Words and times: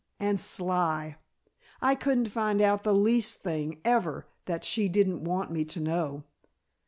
And 0.19 0.41
sly! 0.41 1.17
I 1.79 1.93
couldn't 1.93 2.29
find 2.29 2.59
out 2.59 2.81
the 2.81 2.95
least 2.95 3.41
thing, 3.41 3.79
ever, 3.85 4.25
that 4.45 4.63
she 4.65 4.89
didn't 4.89 5.23
want 5.23 5.51
me 5.51 5.63
to 5.65 5.79
know." 5.79 6.23